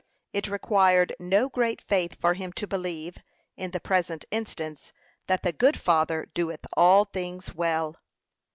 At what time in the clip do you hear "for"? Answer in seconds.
2.19-2.33